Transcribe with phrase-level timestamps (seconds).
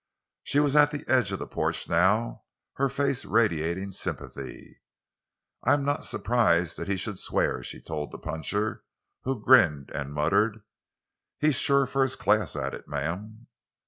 [0.41, 2.45] She was at the edge of the porch now,
[2.77, 4.81] her face radiating sympathy.
[5.63, 8.83] "I am not surprised that he should swear!" she told the puncher,
[9.25, 10.63] who grinned and muttered:
[11.37, 13.45] "He's sure first class at it, ma'am."